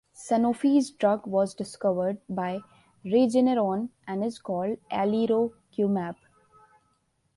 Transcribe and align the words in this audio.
Sanofi's 0.15 0.89
drug 0.89 1.27
was 1.27 1.53
discovered 1.53 2.17
by 2.27 2.61
Regeneron 3.05 3.89
and 4.07 4.23
is 4.25 4.39
called 4.39 4.79
alirocumab. 4.91 6.15